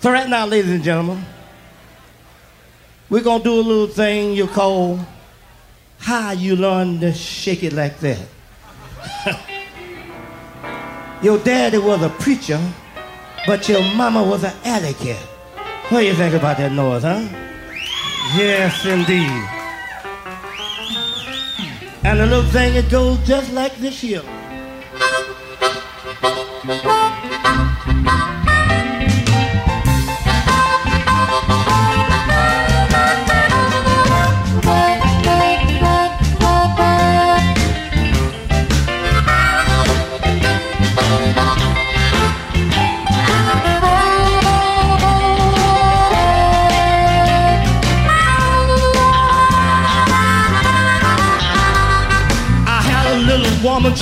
[0.00, 1.24] So right now, ladies and gentlemen,
[3.10, 5.00] we're gonna do a little thing you call
[5.98, 8.20] how you learn to shake it like that.
[11.22, 12.60] your daddy was a preacher,
[13.44, 14.92] but your mama was an alley.
[15.88, 17.26] What do you think about that noise, huh?
[18.36, 19.48] Yes, indeed.
[22.04, 24.22] And the little thing, it goes just like this here.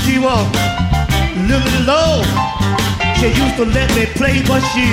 [0.02, 0.46] She was
[1.48, 2.22] little low.
[3.18, 4.86] She used to let me play, but she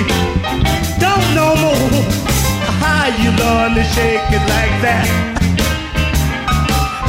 [0.98, 2.04] don't know more.
[2.80, 5.06] How you learn to shake it like that?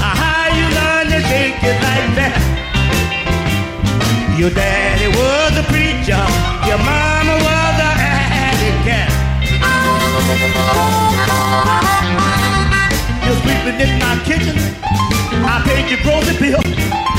[0.01, 2.39] How you learn to shake it like that?
[4.37, 6.23] Your daddy was a preacher,
[6.67, 7.91] your mama was a
[8.49, 9.11] alley cat.
[13.25, 14.57] You're sleeping in my kitchen.
[15.47, 17.14] I paid your grocery bill.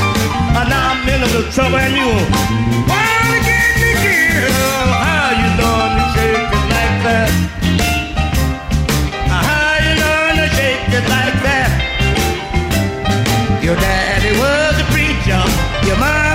[0.57, 2.09] And now I'm in a little trouble and you
[2.91, 4.91] wanna get me killed.
[5.03, 7.29] How you learn to shake it like that?
[9.29, 11.69] How you learn to shake it like that?
[13.63, 15.43] Your daddy was a preacher.
[15.87, 16.26] Your mama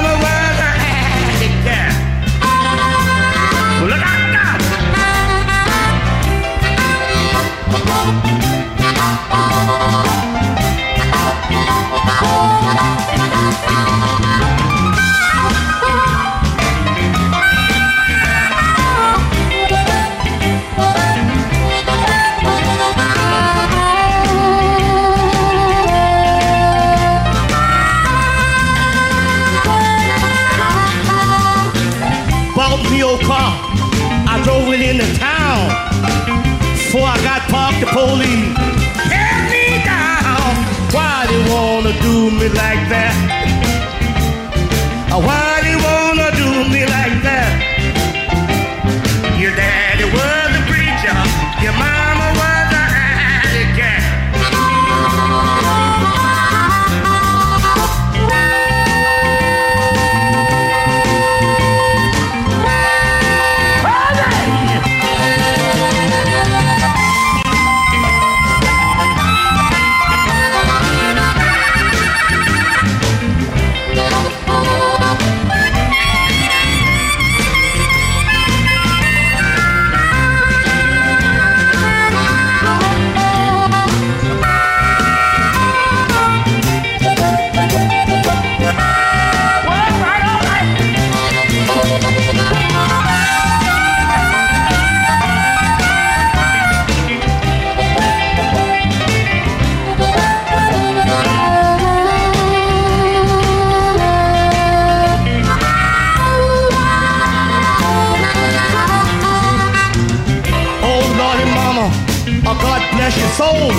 [112.95, 113.73] bless your soul.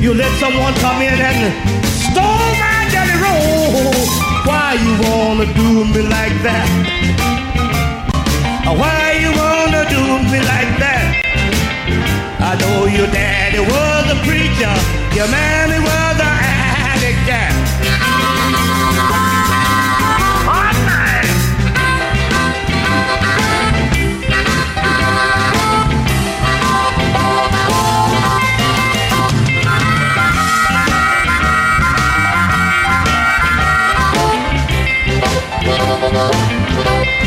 [0.00, 1.52] You let someone come in and
[2.06, 3.92] stole my jelly roll.
[4.48, 6.68] Why you wanna do me like that?
[8.66, 11.06] Why you wanna do me like that?
[12.40, 14.74] I know your daddy was a preacher,
[15.16, 16.32] your mammy was a
[16.92, 18.85] alley cat.
[36.08, 37.26] Thank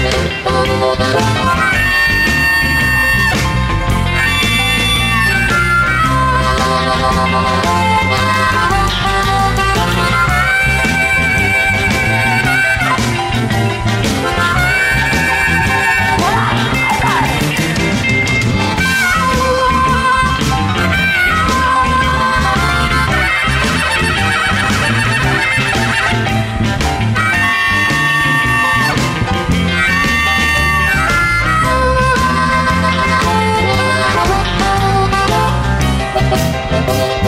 [37.22, 37.26] i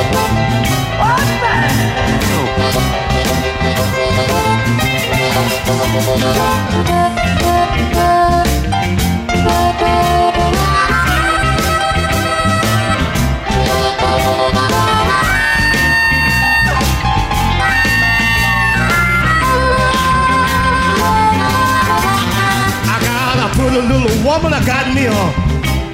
[23.44, 25.12] got a little woman I got me a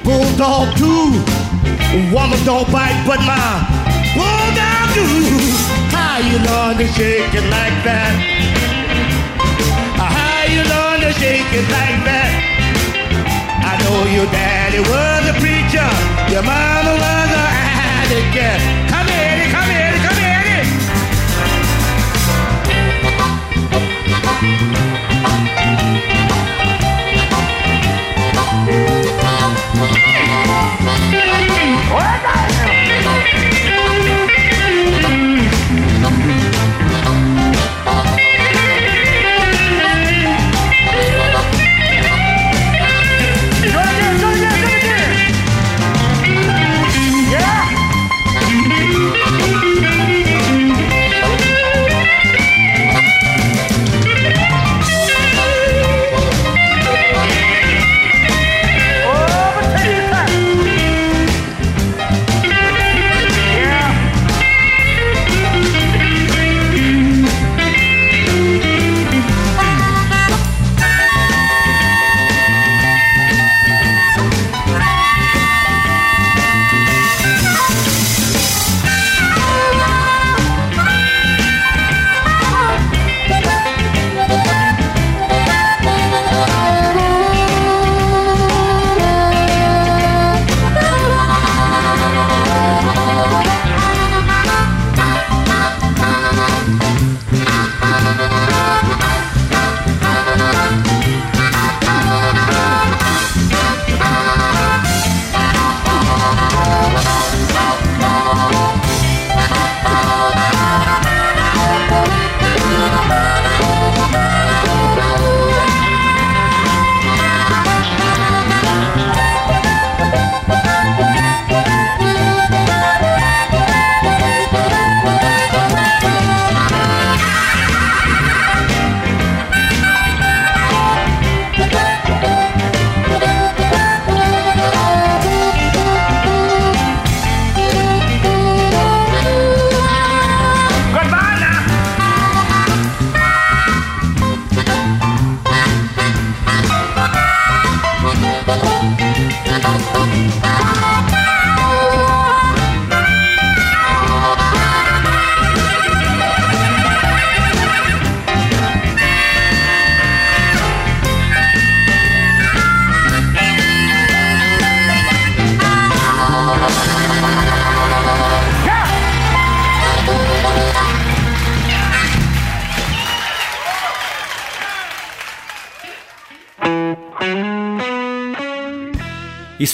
[0.04, 1.22] bulldog too.
[2.12, 3.77] Woman don't bite, but my
[4.18, 5.06] bulldog do.
[5.94, 8.12] How you learn to shake it like that?
[9.96, 12.30] How you learn to shake it like that?
[13.70, 15.90] I know your daddy was a preacher,
[16.32, 17.46] your mama was a
[18.02, 19.07] addict.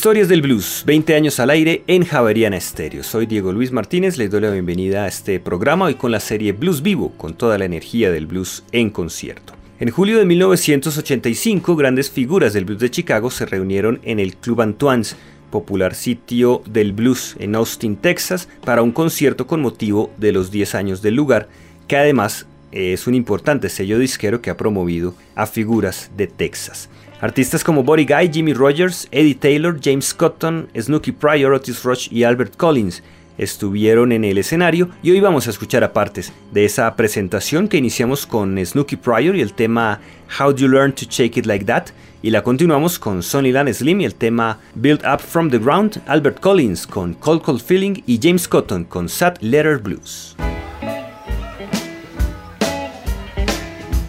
[0.05, 3.03] Historias del Blues, 20 años al aire en Javeriana Estéreo.
[3.03, 6.53] Soy Diego Luis Martínez, les doy la bienvenida a este programa hoy con la serie
[6.53, 9.55] Blues Vivo, con toda la energía del blues en concierto.
[9.81, 14.61] En julio de 1985, grandes figuras del blues de Chicago se reunieron en el Club
[14.61, 15.17] Antoine's,
[15.51, 20.75] popular sitio del blues en Austin, Texas, para un concierto con motivo de los 10
[20.75, 21.49] años del lugar,
[21.89, 26.88] que además es un importante sello disquero que ha promovido a figuras de Texas.
[27.20, 32.24] Artistas como Buddy Guy, Jimmy Rogers, Eddie Taylor, James Cotton, Snooky Pryor, Otis Rush y
[32.24, 33.02] Albert Collins
[33.38, 38.26] estuvieron en el escenario y hoy vamos a escuchar partes de esa presentación que iniciamos
[38.26, 40.00] con Snooky Pryor y el tema
[40.38, 41.86] How Do You Learn to Shake It Like That
[42.22, 46.02] y la continuamos con Sonny Lan Slim y el tema Build Up From The Ground,
[46.06, 50.36] Albert Collins con Cold Cold Feeling y James Cotton con Sad Letter Blues.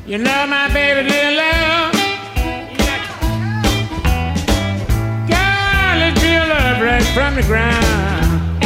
[0.08, 1.94] You know my baby little love.
[5.28, 6.46] Girl is real
[7.16, 8.62] from the ground.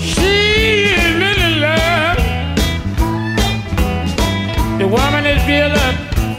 [0.00, 2.18] She is really love.
[4.80, 5.94] The woman is built up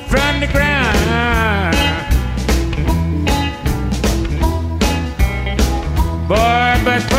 [0.10, 1.78] from the ground.
[6.28, 7.15] Boy, but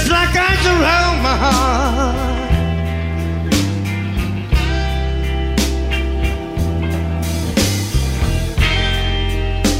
[0.00, 2.16] It's like ice around my heart.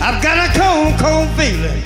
[0.03, 1.83] I've got a cold, cold feeling.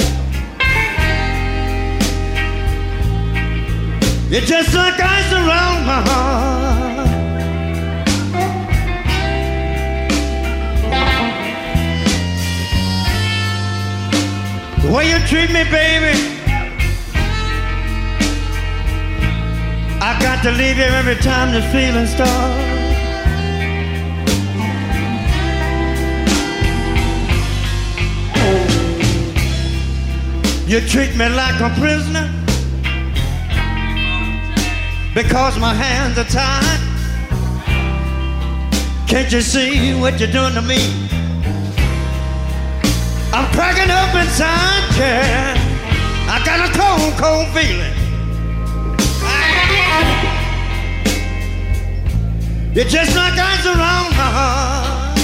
[4.33, 7.09] It's just like ice around my heart.
[14.83, 16.34] The way you treat me, baby.
[20.07, 22.75] I got to leave you every time the feeling starts.
[30.69, 32.31] You treat me like a prisoner
[35.15, 36.81] because my hands are tied.
[39.09, 40.83] Can't you see what you're doing to me?
[43.33, 45.57] I'm cracking up inside, yeah.
[46.29, 47.94] I got a cold, cold feeling.
[52.77, 53.15] It just
[53.67, 55.19] around my heart.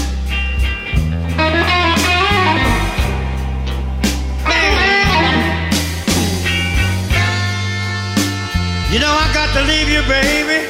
[8.92, 10.60] You know I got to leave you, baby.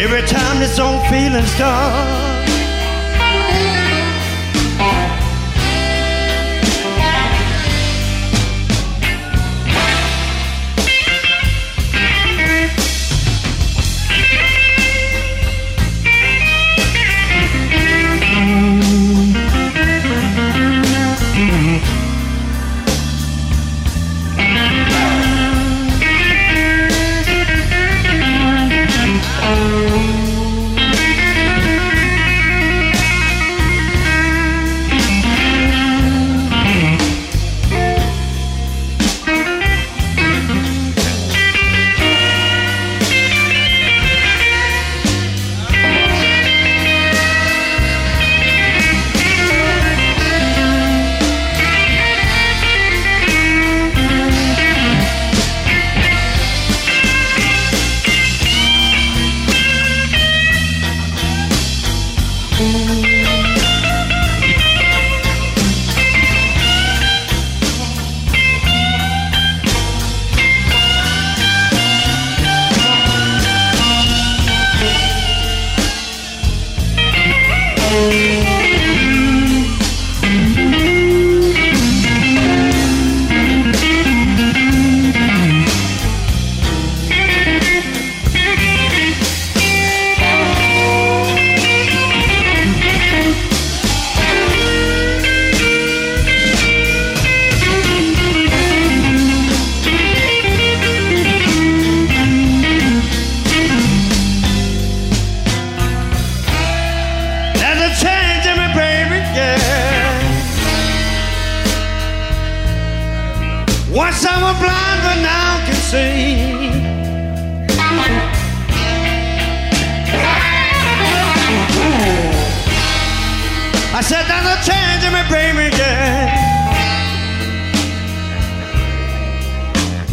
[0.00, 2.31] Every time this old feeling starts.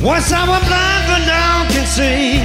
[0.02, 2.40] Once I was blind, but now I can see.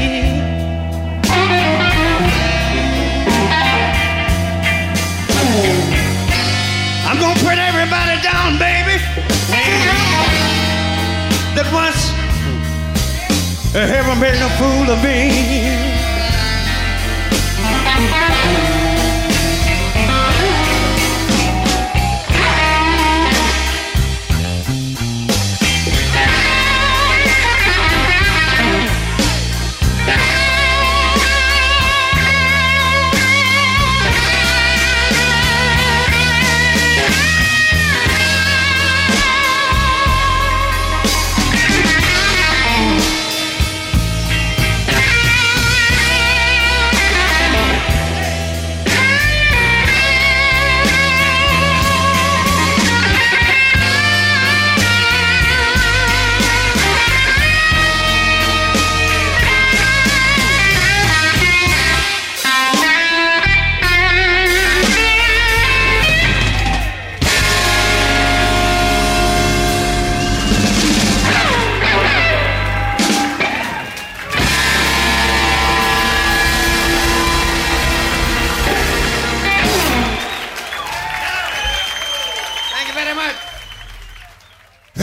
[7.07, 8.99] I'm gonna put everybody down, baby.
[11.55, 12.11] That once
[13.73, 15.85] heaven made a fool of me.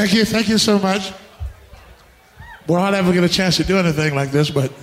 [0.02, 1.14] Thank you, thank you so much.
[2.68, 4.74] We're not ever get a chance to do anything like this, but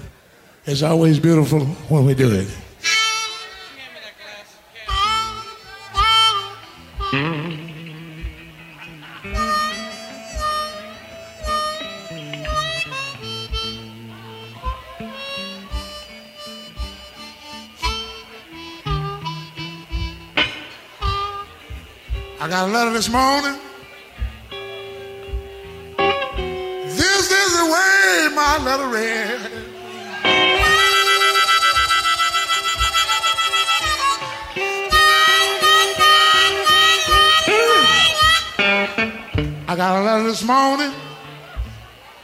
[0.65, 2.47] it's always beautiful when we do it.
[22.41, 23.59] I got a letter this morning
[28.39, 29.41] my letter read.
[39.67, 40.93] I got a letter this morning.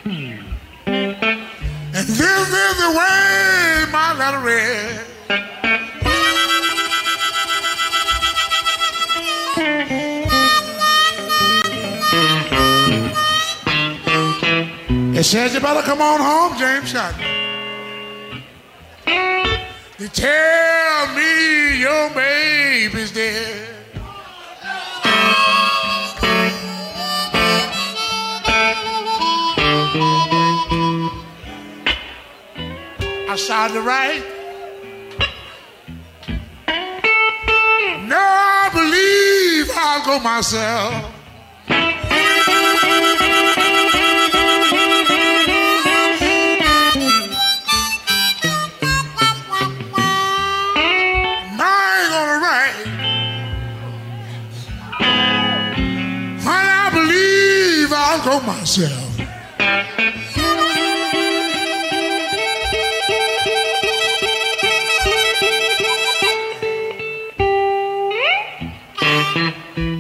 [0.04, 0.38] Hmm.
[0.86, 5.03] And this is the way my letter read.
[15.24, 17.14] Says you better come on home, James Shot.
[19.98, 23.70] They tell me your baby's dead.
[33.26, 34.22] I started to write.
[38.06, 41.13] Now I believe I'll go myself.
[58.64, 59.16] Myself.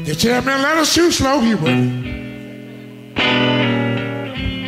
[0.06, 1.68] They tell me let us too slow, Hubert.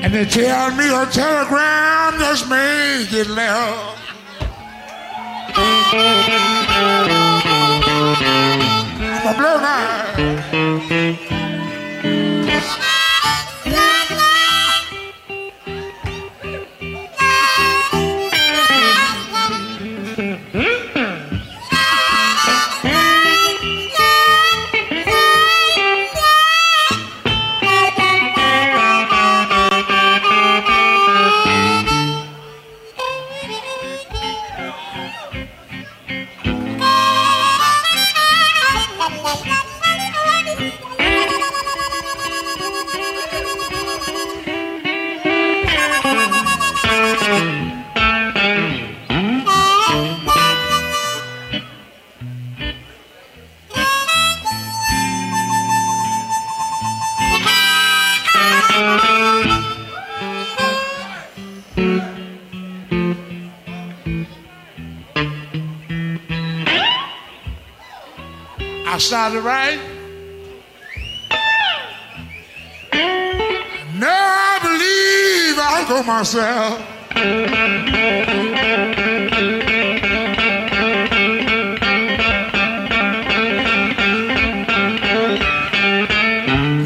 [0.05, 3.99] And they tell me a telegram just make it left.
[9.09, 9.57] I'm a blow
[11.31, 11.36] now.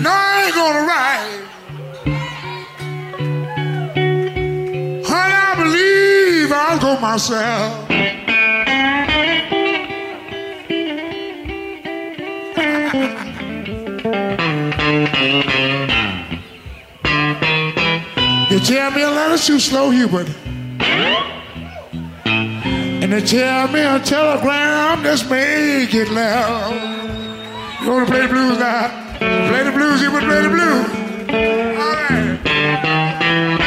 [0.03, 0.85] No, I ain't gonna.
[5.09, 7.90] Honey, I believe I'll go myself.
[18.71, 20.29] Tell me a letter too slow, Hubert.
[22.25, 26.73] And they tell me a telegram just make it loud.
[27.83, 29.19] You wanna play the blues now?
[29.49, 30.87] Play the blues, Hubert, play the blues.
[31.79, 33.60] All right.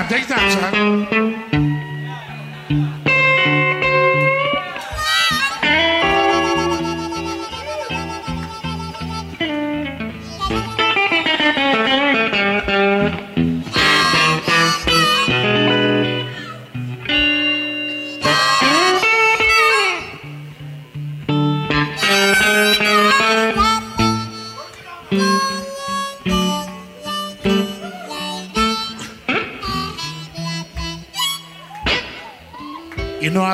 [0.00, 1.29] Time, take your time, son.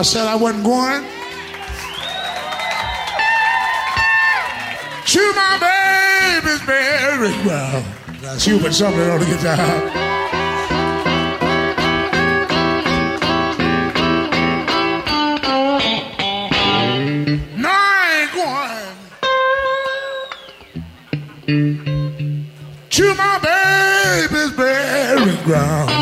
[0.06, 1.02] Said I wasn't going.
[5.04, 7.84] To my baby's very well.
[8.20, 8.46] That's
[9.26, 9.56] guitar.
[17.56, 18.96] No, I going
[22.90, 25.95] to my baby's burial ground.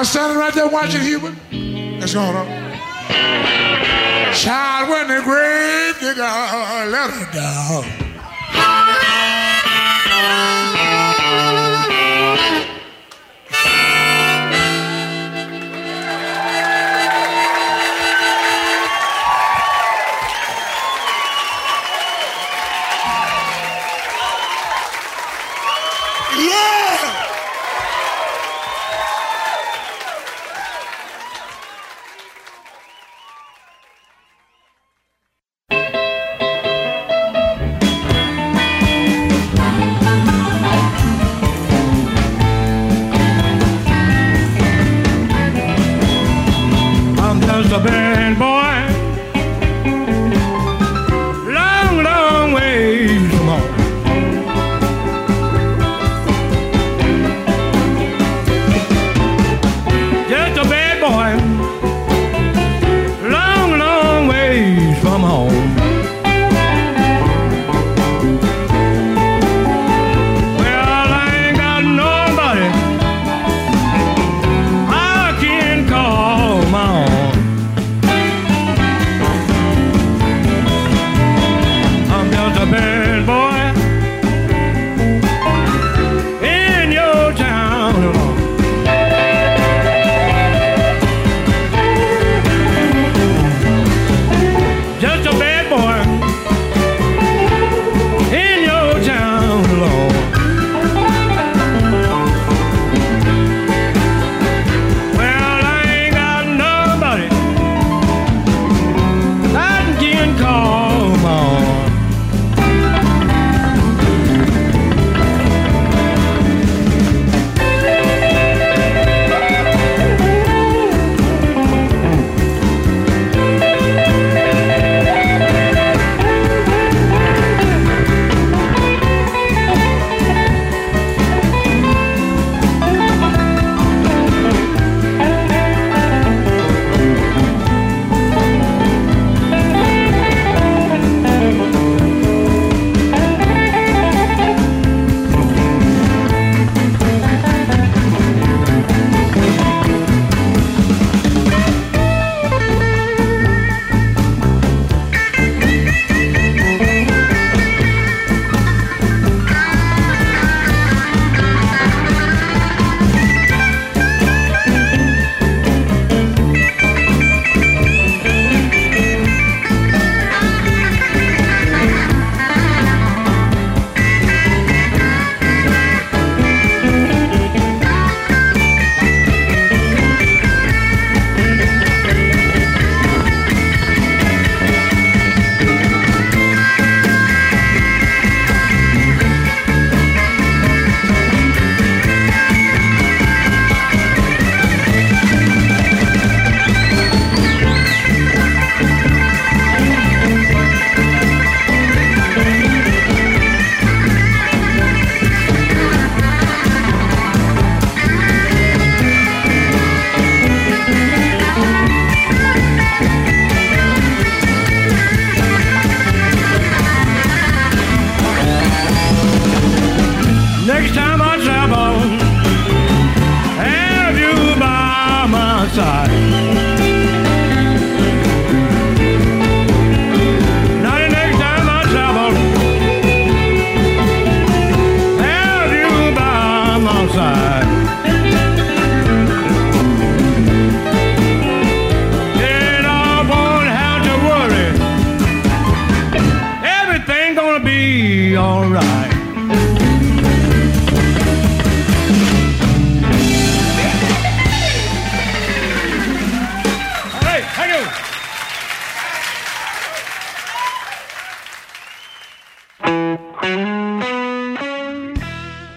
[0.00, 1.34] You know, I was standing right there watching Hubert.
[2.00, 2.46] That's going on.
[4.32, 6.22] Child, when the grave digger
[6.90, 8.00] let her down.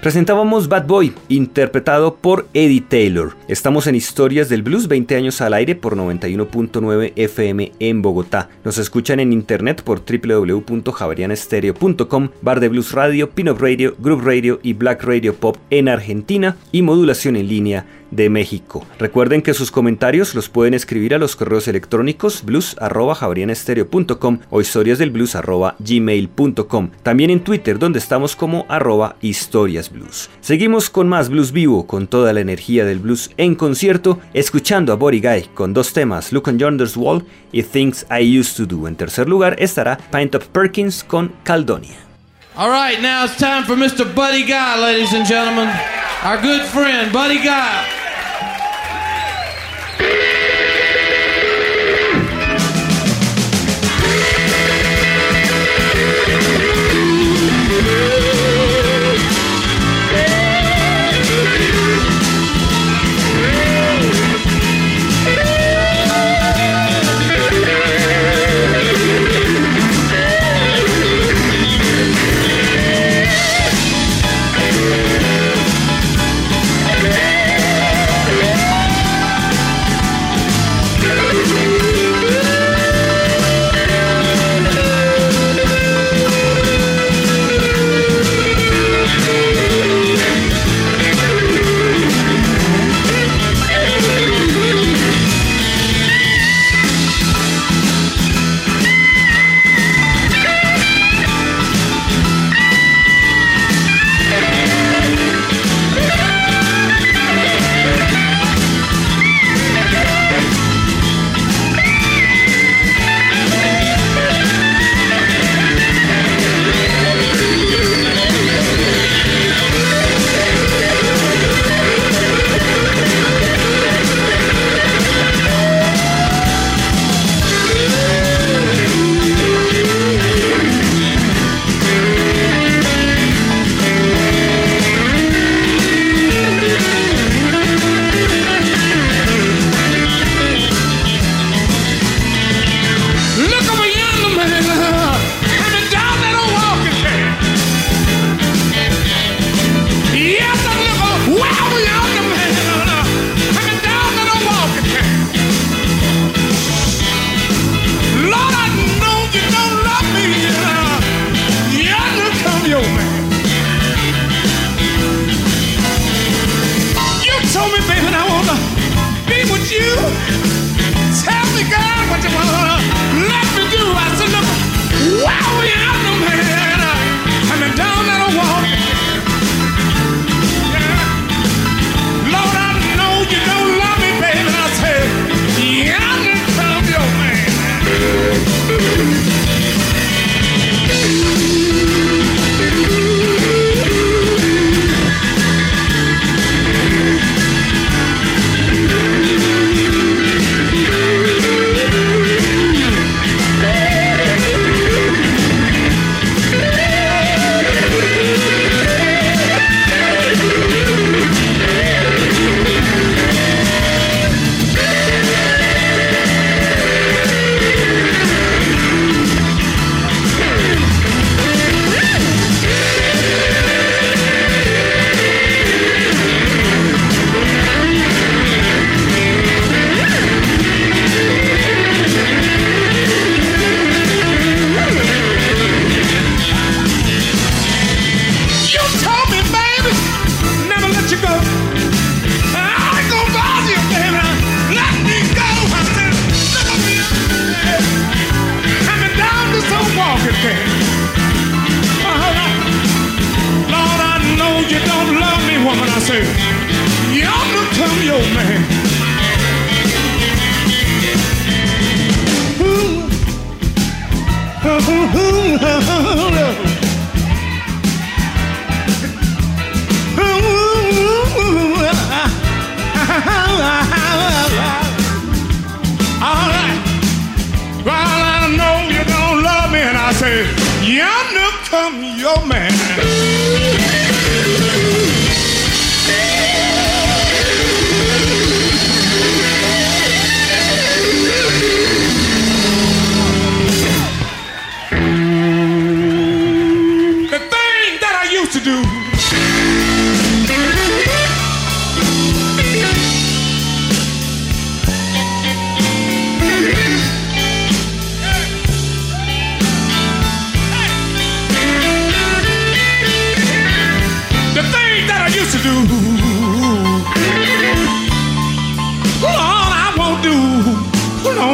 [0.04, 3.38] Presentábamos Bad Boy, interpretado por Eddie Taylor.
[3.48, 8.50] Estamos en Historias del Blues, 20 años al aire por 91.9 FM en Bogotá.
[8.66, 14.74] Nos escuchan en internet por www.javerianestereo.com, Bar de Blues Radio, Pin-Up Radio, Group Radio y
[14.74, 17.86] Black Radio Pop en Argentina y modulación en línea
[18.16, 18.86] de México.
[19.00, 26.90] Recuerden que sus comentarios los pueden escribir a los correos electrónicos blues.javerianestereo.com o historiasdelblues.gmail.com.
[27.04, 30.30] También en Twitter donde estamos como arroba historiasblues.
[30.42, 34.96] Seguimos con más blues vivo, con toda la energía del blues en concierto, escuchando a
[34.96, 38.88] Body Guy con dos temas, Look on Yonder's Wall y Things I Used to Do.
[38.88, 41.98] En tercer lugar estará Pint Up Perkins con Caldonia.
[42.56, 44.14] All right, now it's time for Mr.
[44.14, 45.68] Buddy Guy, ladies and gentlemen.
[46.24, 48.03] Our good friend, Buddy Guy.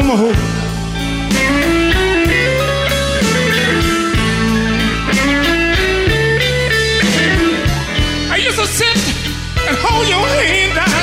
[0.10, 0.34] more.
[8.32, 8.98] I used to sit
[9.68, 10.99] and hold your hand down.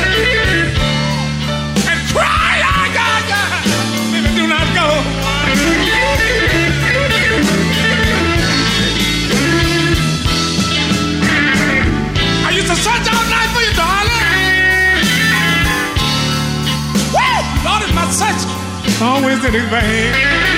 [19.38, 20.55] is in his veins.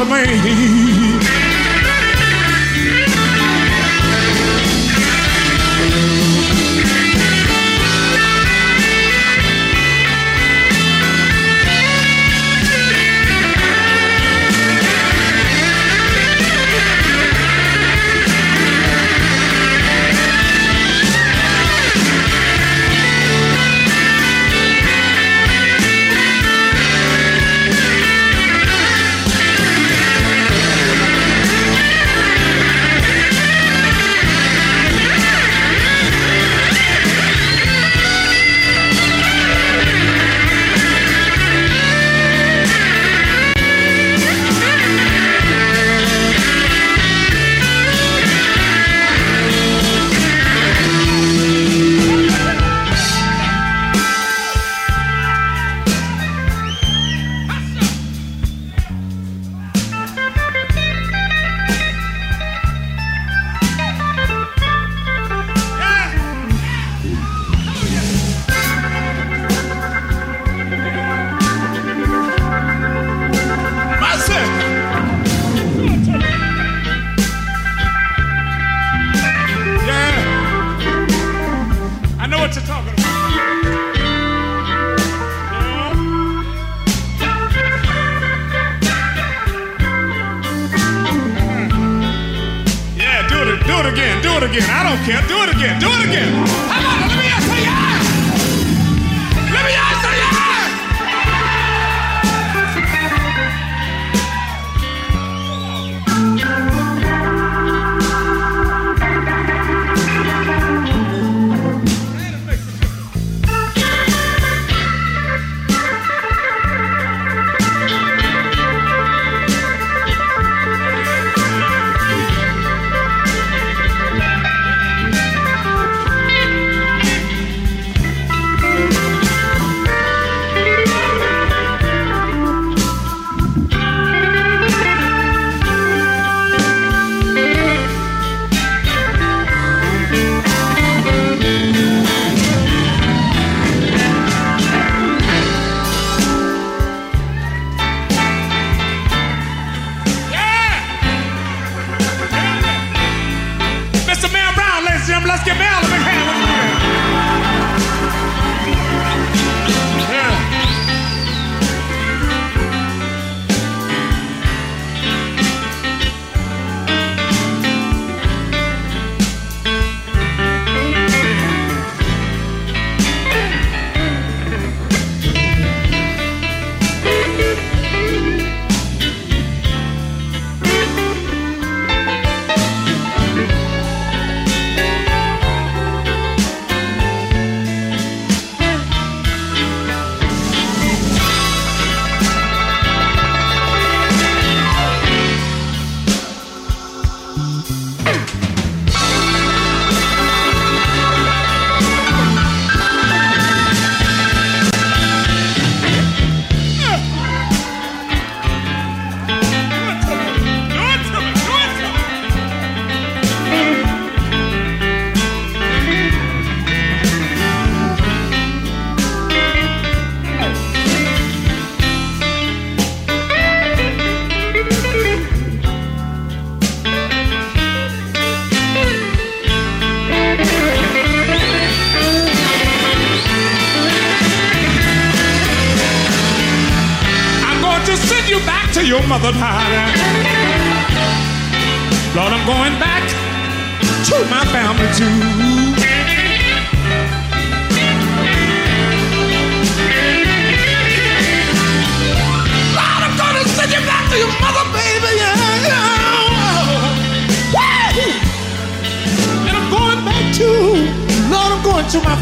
[0.00, 1.19] the main.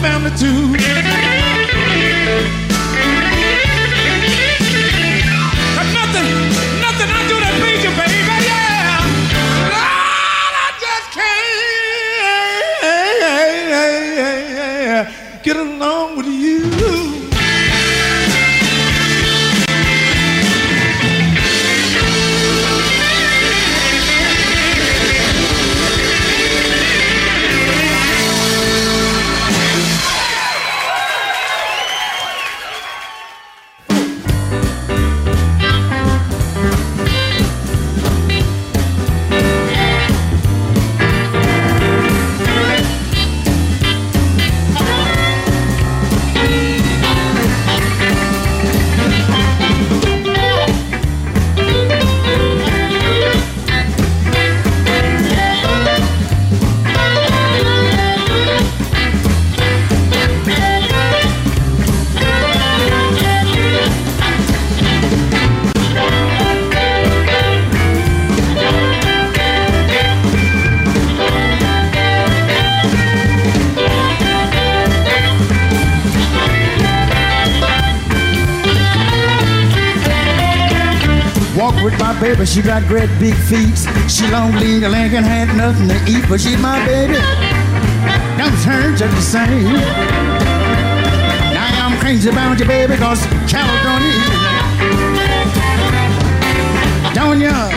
[0.01, 0.88] Family too.
[82.81, 83.77] Got great big feet.
[84.09, 87.15] She long, lean, and Lincoln had nothing to eat, but she's my baby.
[88.37, 89.73] Them turns are the same.
[91.55, 94.29] Now I'm crazy about you, baby, cause California is
[97.15, 97.71] Don't ya,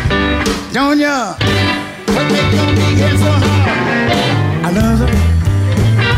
[0.72, 1.36] don't ya,
[2.14, 4.66] what make your big head so hard?
[4.66, 5.10] I love her.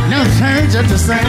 [0.10, 1.24] Them turns are the same.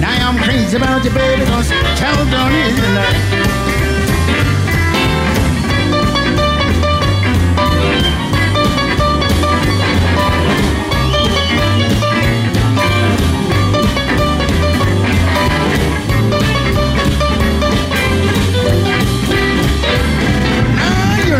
[0.00, 1.68] Now I'm crazy about you, baby, cause
[1.98, 3.45] California is Now you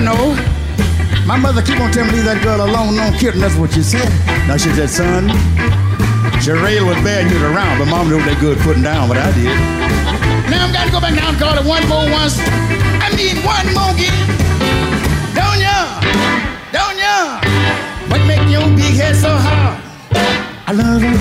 [0.07, 0.39] know.
[1.27, 3.43] My mother keep on telling me leave that girl alone, no kidding.
[3.43, 4.07] That's what she said.
[4.47, 5.27] Now she said, son,
[6.39, 9.51] Sherelle was bad you around, but mom knew they good putting down what I did.
[10.47, 12.39] Now I'm got to go back down and call it one more once.
[13.03, 14.15] I mean one more again.
[15.35, 15.99] Don't ya?
[16.71, 17.43] Don't ya?
[18.07, 19.83] What make your big head so hard?
[20.71, 21.19] I love you.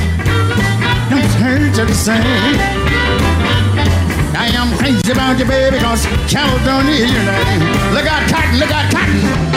[1.09, 3.64] Them turns are the same.
[4.45, 7.61] I am crazy about you, baby, cause California is your name.
[7.95, 9.54] Look out, cotton, look out, cotton.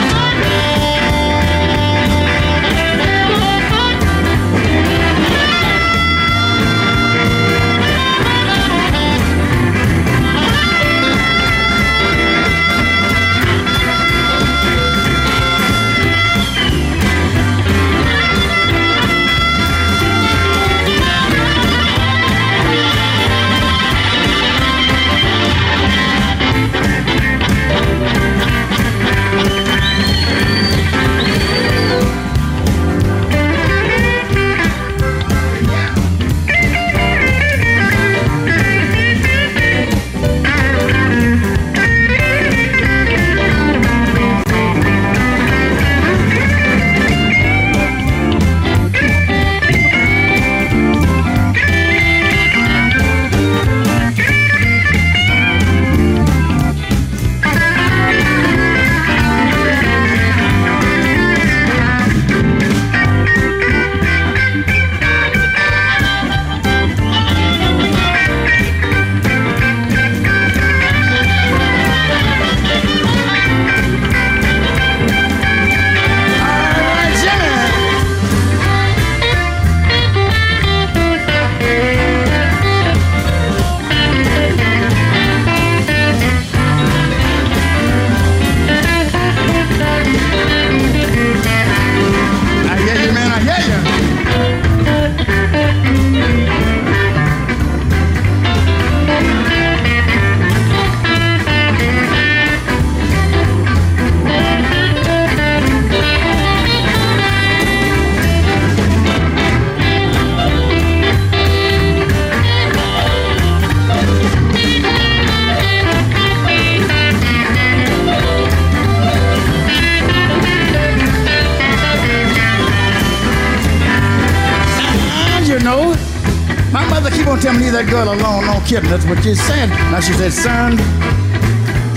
[128.69, 128.89] Kidding.
[128.91, 129.67] That's what she said.
[129.89, 130.77] Now she said, son,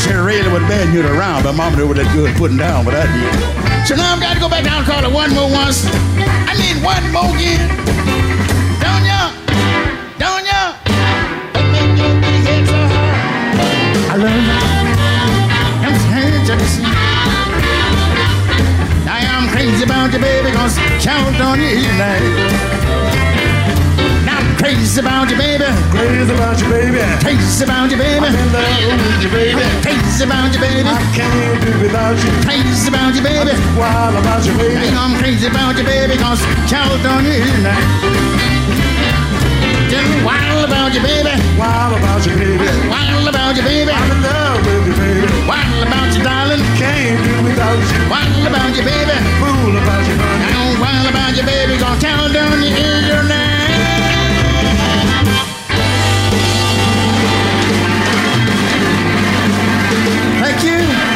[0.01, 2.95] she really was bad you around, but mama knew what that good putting down, but
[2.97, 3.85] I did.
[3.85, 5.85] So now I've got to go back down and call her one more once.
[6.49, 7.69] I mean one more again.
[8.81, 9.37] Don't ya?
[10.17, 10.73] Don't ya?
[14.09, 14.57] I love you.
[15.85, 16.41] I'm scared.
[19.13, 22.62] I am crazy about you, baby, cause count on you tonight.
[24.93, 25.65] I'm crazy about you, baby.
[25.89, 27.01] Crazy about you, baby.
[27.25, 28.29] Crazy about you, baby.
[28.29, 29.65] I'm in love with you, baby.
[29.81, 30.85] Crazy about you, baby.
[30.85, 32.29] I can't do without you.
[32.45, 33.57] Crazy about you, baby.
[33.73, 34.77] Wild about you, baby.
[34.77, 37.89] Hang I'm crazy about you, baby, cause on you tonight.
[39.89, 41.41] Just wild about you, baby.
[41.57, 42.69] Wild about you, baby.
[42.93, 43.97] Wild about you, baby.
[43.97, 45.25] I'm in love with you, baby.
[45.49, 46.61] Wild about you, darling.
[46.77, 47.97] Can't do without you.
[48.13, 49.17] Wild about you, baby.
[49.41, 50.53] Fool about you, honey.
[50.53, 52.77] I'm wild about you, baby, gonna count on you
[53.09, 53.52] tonight.
[60.65, 61.12] You.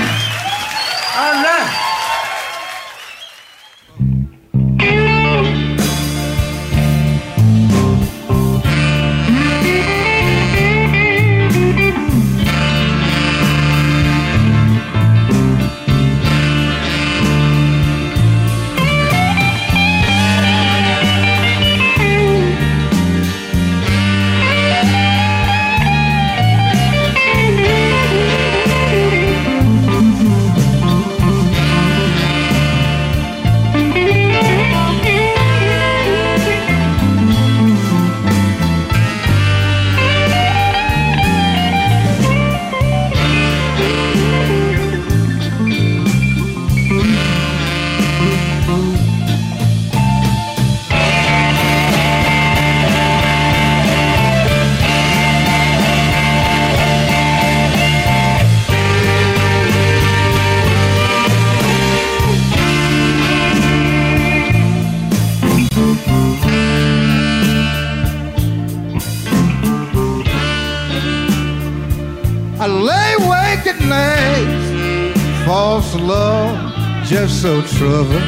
[77.46, 78.22] So trouble.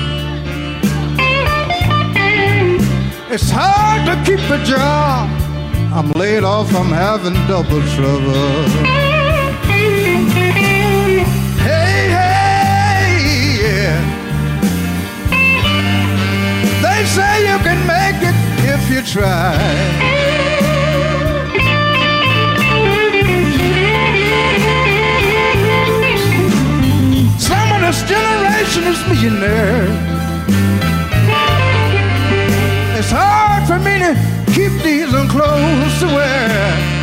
[3.34, 5.28] It's hard to keep a job.
[5.92, 8.62] I'm laid off, I'm having double trouble.
[11.66, 13.08] Hey, hey,
[13.64, 13.98] yeah.
[16.84, 18.36] They say you can make it
[18.72, 20.27] if you try.
[27.88, 29.88] This generation is millionaire.
[32.98, 34.12] It's hard for me to
[34.52, 36.97] keep these on clothes to wear.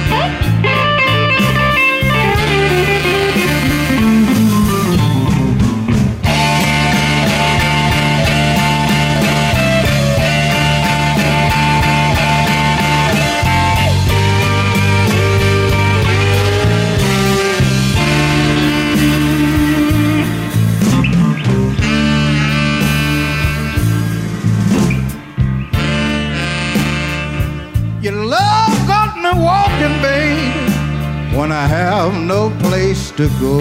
[31.45, 33.59] When I have no place to go.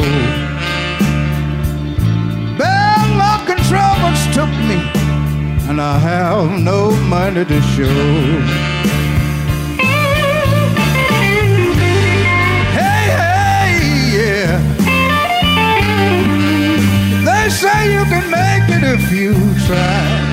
[2.56, 4.78] Bad luck and troubles took me,
[5.68, 8.00] and I have no money to show.
[12.78, 13.68] Hey, hey,
[14.16, 14.52] yeah.
[17.28, 19.34] They say you can make it if you
[19.66, 20.23] try.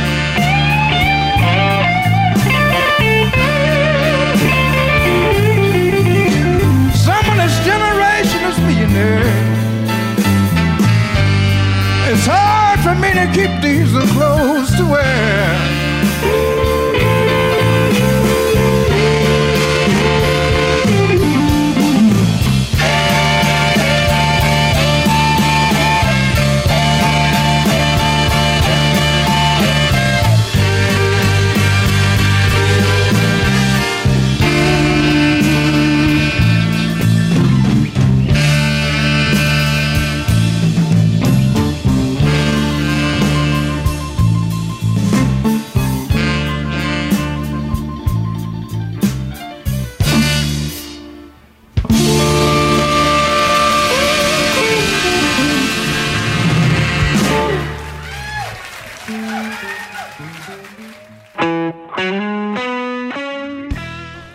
[13.11, 15.80] For to keep these clothes to wear.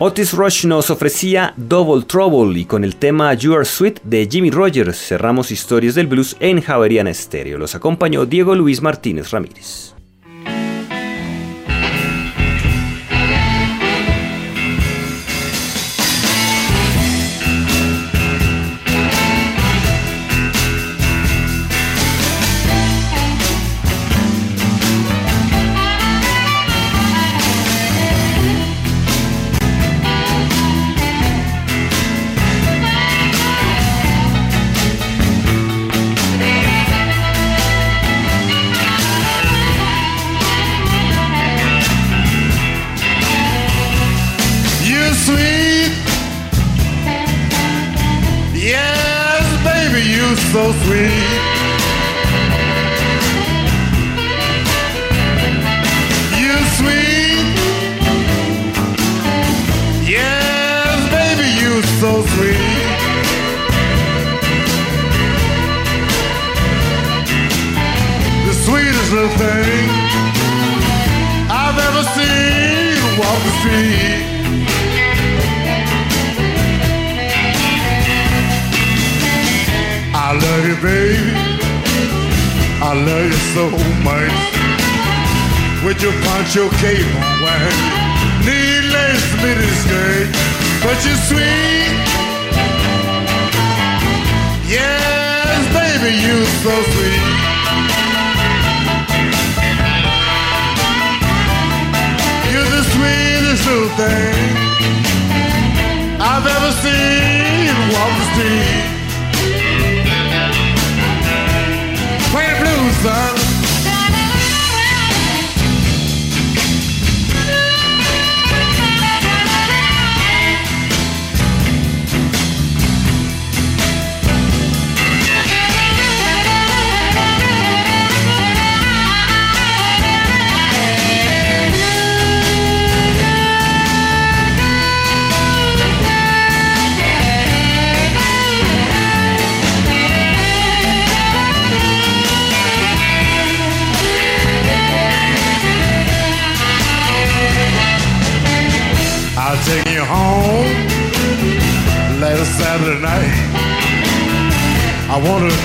[0.07, 4.49] Otis Rush nos ofrecía Double Trouble y con el tema You Are Sweet de Jimmy
[4.51, 7.57] Rogers cerramos historias del blues en Javeriana Estéreo.
[7.57, 9.96] Los acompañó Diego Luis Martínez Ramírez.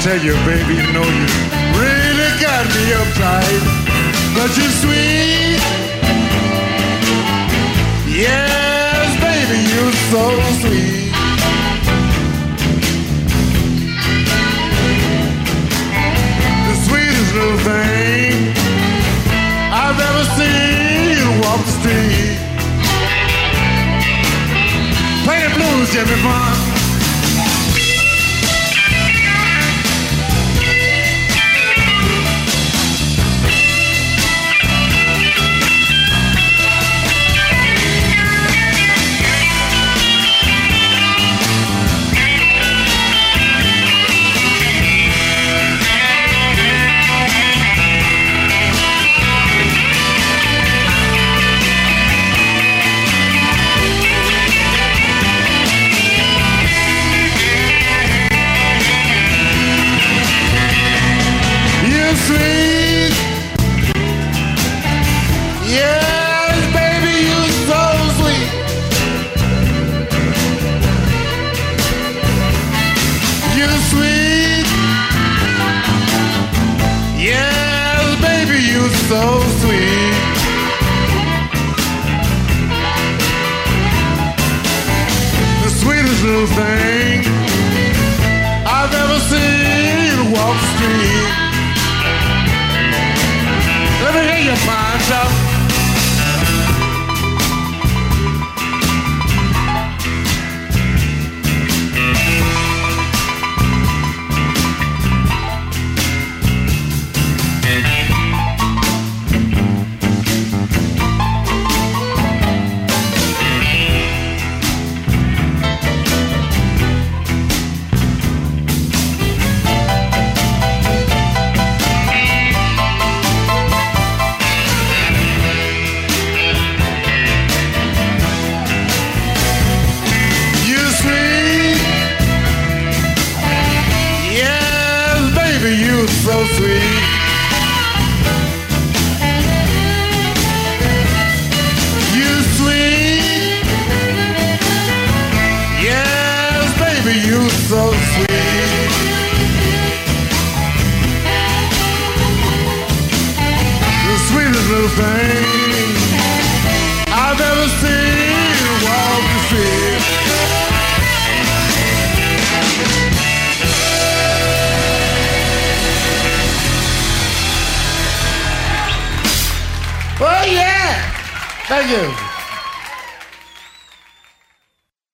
[0.02, 1.26] tell you, baby, no, you
[1.78, 3.62] really got me uptight.
[4.34, 4.66] But you